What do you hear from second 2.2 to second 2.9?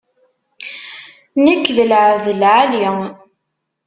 n lεali.